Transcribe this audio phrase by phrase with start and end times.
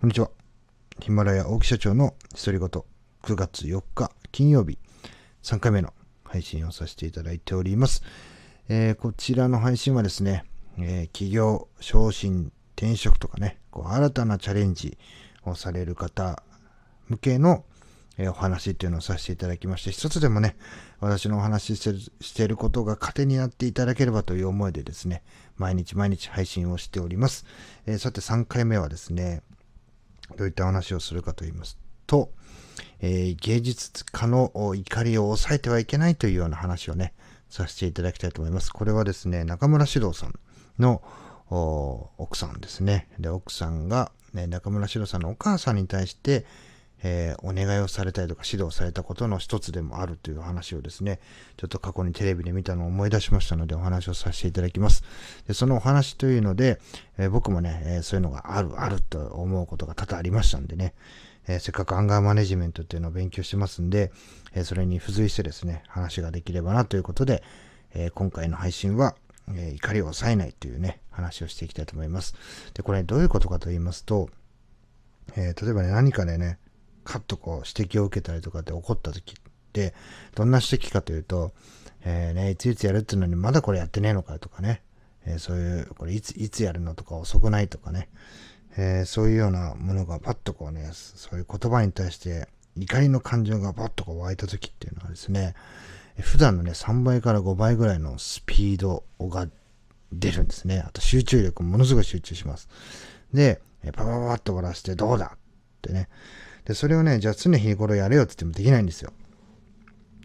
[0.00, 0.30] こんにちは。
[1.00, 4.78] ヒマラヤ大木社長の独り言、9月4日金曜日、
[5.42, 8.04] 3回目の配信をさせていただいております。
[8.68, 10.44] えー、こちらの配信はですね、
[10.78, 14.96] えー、企業、昇進、転職とかね、こう新たなチャレンジ
[15.44, 16.44] をされる方
[17.08, 17.64] 向けの、
[18.18, 20.56] えー、お話っていうのをさせていただきまして、一つでもね、
[21.00, 25.24] 私のお話ししてしていることが糧になっていただければという思いでですね、
[25.56, 27.46] 毎日毎日配信をしております。
[27.84, 29.42] え、さて3回目はですね、
[30.36, 32.30] どういった話をするかと言いますと、
[33.00, 37.14] えー、芸術家の怒りを抑えてはいけないというような話をね、
[37.48, 38.72] させていただきたいと思います。
[38.72, 40.34] これはですね、中村獅童さん
[40.78, 41.02] の
[42.18, 43.08] 奥さんですね。
[43.18, 46.44] で、奥さんが、ね、中村獅童さんのお母さんに対して、
[47.02, 51.20] えー、お願いをされたりとか指導されたことの一つでもあるという話をですね、
[51.56, 55.04] ちょっと過去にテレビで見たのを思い出しましたのでお話をさせていただきます。
[55.46, 56.80] でそのお話というので、
[57.18, 60.94] えー、僕もね、えー、そういうのがある、あると思うことが多々ありましたんでね、
[61.48, 64.12] えせっかくアンガーマネジメントっていうのを勉強してますんで、
[64.54, 67.42] えそれに付随してですね、話ができればなということで、
[67.94, 69.16] え今回の配信は、
[69.54, 72.34] え怒りを抑えないというね、話をしていきたいと思います。
[72.74, 74.28] で、これどういうことかと言いますと、
[75.36, 76.58] え例えばね、何かでね、
[77.08, 79.34] カッとこう指摘を受けたりとかって怒った時っ
[79.72, 79.94] て、
[80.34, 81.52] どんな指摘かというと、
[82.04, 84.82] えー、ね、いついつやるっていうのにまだこれやってねえのかとかね、
[85.24, 88.10] えー、そういう、これいつ、いつやるのとか遅くないとかね、
[88.76, 95.54] えー、そういうようなものがパッとこうね、そういう言葉に対して怒りの感情がパッとこう湧いた時っていうのはですね、
[96.20, 99.48] 普段のね、3倍から5倍ぐらいのスピードが
[100.12, 100.84] 出るんですね。
[100.86, 102.68] あと集中力ものすごい集中します。
[103.32, 103.62] で、
[103.94, 105.38] パパパパッと終わらせてどうだっ
[105.80, 106.08] てね、
[106.68, 109.12] で、それをね、じゃあ常日頃やれよって言ってもできないんですよ。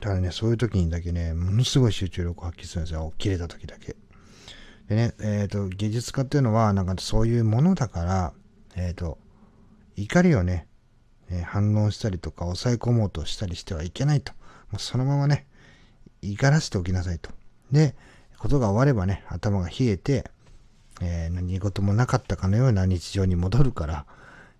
[0.00, 3.12] だからね、そういう時にだけね、ものすごい集中力を発揮するんですよ。
[3.16, 3.96] 切れた時だけ。
[4.88, 8.32] でね、えっ、ー、と、芸術家っていうのは、なんかそういうものだから、
[8.74, 9.18] えっ、ー、と、
[9.96, 10.66] 怒りをね、
[11.30, 14.32] え、反応したりとか抑え込もうとしたりしてはいけないと。
[14.70, 15.46] もうそのままね、
[16.22, 17.30] 怒らせておきなさいと。
[17.70, 17.94] で、
[18.38, 20.28] ことが終わればね、頭が冷えて、
[21.00, 24.06] えー、何事もなかったかのような日常に戻るから、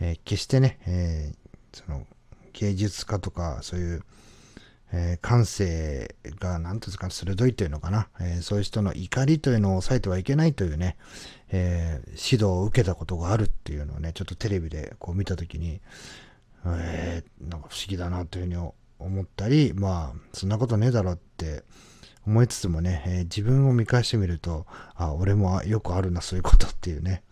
[0.00, 1.45] えー、決してね、えー、
[1.76, 2.06] その
[2.54, 4.02] 芸術家とかそういう、
[4.92, 10.96] えー、感性が何ていうんですか鋭いというのかな、えー、そういう人の怒りというのを抑えてはいけないというね、
[11.50, 15.80] えー、指導を受けたことがあるっていうのをねちょっとテレビでこう見た時に、
[16.64, 21.62] えー、なんか不思議だなというふうに思ったりまあそんなことねえだろって
[22.26, 27.22] 思いつつもね、えー、自分を見返してみるとあ俺もよくあるなそういうことっていうね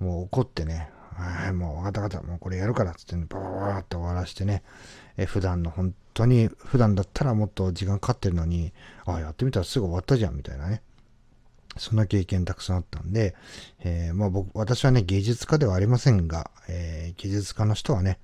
[0.00, 4.62] もう怒ってねはい、もう分かった分かった、もうこれやるからっつって、ね、バババーって終わらしてね、
[5.16, 8.72] え普段の本当に、普段だったらもっと時間かかってるのに、
[9.04, 10.82] ああ、やってみたらすぐ終わったじゃん、みたいなね。
[11.76, 13.34] そんな経験たくさんあったんで、
[13.80, 18.18] えー、まあ僕、私はね、芸術家ではありませんが、えー、芸術家の人はね、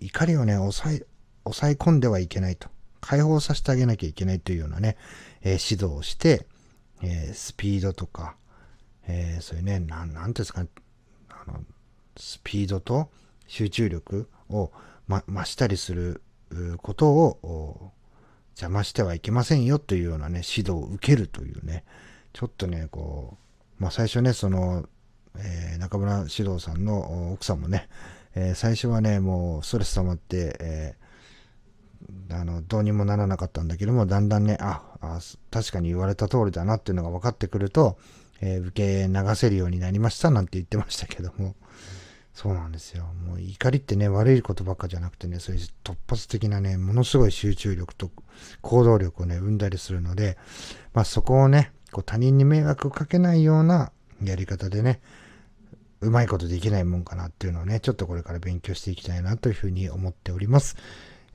[0.00, 1.06] 怒りをね、抑え、
[1.44, 2.68] 抑え込んではいけないと。
[3.00, 4.96] 解放させてあげなきゃいけないというようなね、
[5.42, 6.46] えー、指導をして、
[7.02, 8.36] えスピードとか、
[9.06, 10.68] えそういうね、なん、なんていうんですかね、
[11.28, 11.60] あの、
[12.16, 13.08] スピードと
[13.46, 14.70] 集中力を、
[15.06, 16.22] ま、増したりする
[16.78, 17.92] ことを
[18.56, 21.84] 邪魔してはいけませんよというようなね、指導を受けるというね、
[22.32, 23.36] ちょっとね、こ
[23.78, 24.86] う、まあ最初ね、その、
[25.38, 27.88] えー、中村獅童さんの奥さんもね、
[28.34, 37.98] えー、最初はね、もうストレス溜まって、えー、あの、どうにもならなかったんだけども、だんだんね、あ、あ確かに言われた通りだなっていうのが分かってくると、
[38.40, 41.54] え、受け流せるようになりましたなんて言ってましたけども、
[42.36, 43.06] そうなんですよ。
[43.26, 48.10] もう怒りってね、悪いことばっかじゃなくてね、そういう突発的なね、ものすごい集中力と
[48.60, 50.36] 行動力をね、生んだりするので、
[50.92, 53.90] まあそこをね、こう他人に迷惑をかけないような
[54.22, 55.00] やり方でね、
[56.02, 60.76] うまいことできないもんかなっていうのをね、ちょっとこれから勉強していきたいなというふうに思っております。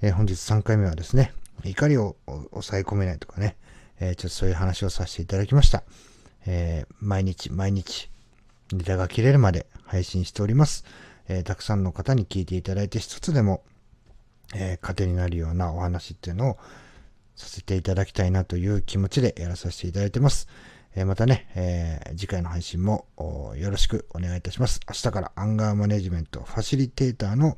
[0.04, 1.34] えー、本日3回目はですね、
[1.66, 2.16] 怒りを
[2.52, 3.58] 抑え込めないとかね、
[4.00, 5.82] えー、ちょっとそういう話をさせていただきました。
[6.46, 8.12] えー、毎日毎日
[8.76, 10.86] ネタが切れるまで配信しております。
[11.28, 13.64] えー、たくさんの方に聞いていただいて一つでも、
[14.56, 16.58] えー、糧になるようなお話っていうのを
[17.36, 20.48] させていただきたいなという気持ちでやらさせていただいてます。
[20.96, 23.06] えー、またね、え、次回の配信も
[23.56, 24.80] よろしくお願いいたします。
[24.88, 27.58] 明日からアンガーマネジメントファシリテーターの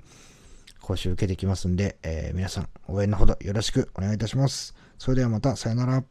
[0.81, 4.75] 講習受けてきますんで、え、皆さん応援のほどよろしくお願いいたします。
[4.99, 6.03] それではまたさよなら。